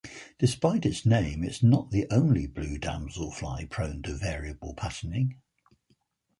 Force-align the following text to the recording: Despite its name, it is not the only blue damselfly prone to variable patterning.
Despite 0.39 0.83
its 0.83 1.05
name, 1.05 1.43
it 1.43 1.51
is 1.51 1.61
not 1.61 1.91
the 1.91 2.07
only 2.09 2.47
blue 2.47 2.79
damselfly 2.79 3.69
prone 3.69 4.01
to 4.01 4.17
variable 4.17 4.73
patterning. 4.73 5.39